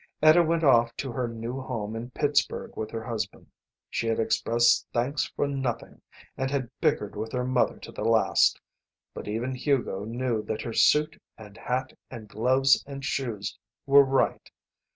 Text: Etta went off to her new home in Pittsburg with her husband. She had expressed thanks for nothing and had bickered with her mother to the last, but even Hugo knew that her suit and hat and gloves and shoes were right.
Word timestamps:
Etta 0.19 0.41
went 0.41 0.63
off 0.63 0.95
to 0.97 1.11
her 1.11 1.27
new 1.27 1.61
home 1.61 1.95
in 1.95 2.09
Pittsburg 2.09 2.75
with 2.75 2.89
her 2.89 3.03
husband. 3.03 3.45
She 3.87 4.07
had 4.07 4.19
expressed 4.19 4.87
thanks 4.91 5.25
for 5.35 5.47
nothing 5.47 6.01
and 6.35 6.49
had 6.49 6.71
bickered 6.81 7.15
with 7.15 7.31
her 7.33 7.43
mother 7.45 7.77
to 7.77 7.91
the 7.91 8.03
last, 8.03 8.59
but 9.13 9.27
even 9.27 9.53
Hugo 9.53 10.03
knew 10.03 10.41
that 10.45 10.63
her 10.63 10.73
suit 10.73 11.21
and 11.37 11.55
hat 11.55 11.93
and 12.09 12.27
gloves 12.27 12.83
and 12.87 13.05
shoes 13.05 13.59
were 13.85 14.01
right. 14.03 14.49